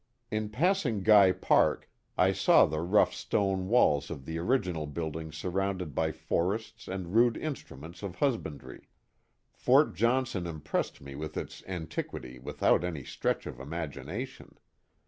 In 0.31 0.49
passing 0.49 1.03
Guy 1.03 1.31
Park 1.31 1.87
I 2.17 2.31
saw 2.31 2.65
the 2.65 2.79
rough 2.81 3.13
stone 3.13 3.67
walls 3.67 4.09
of 4.09 4.25
the 4.25 4.39
original 4.39 4.87
building 4.87 5.31
surrounded 5.31 5.93
by 5.93 6.11
forests 6.11 6.87
and 6.87 7.13
rude 7.13 7.37
instruments 7.37 8.01
of 8.01 8.15
husbandry. 8.15 8.89
Fort 9.53 9.93
Johnson 9.93 10.47
impressed 10.47 11.01
me 11.01 11.13
with 11.13 11.37
its 11.37 11.61
antiquity 11.67 12.39
without 12.39 12.83
any 12.83 13.03
stretch 13.03 13.45
of 13.45 13.59
imagination. 13.59 14.57